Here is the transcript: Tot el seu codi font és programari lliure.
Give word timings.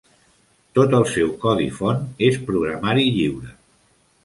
Tot 0.77 0.95
el 0.99 1.05
seu 1.11 1.29
codi 1.43 1.67
font 1.77 2.01
és 2.31 2.41
programari 2.49 3.07
lliure. 3.21 3.57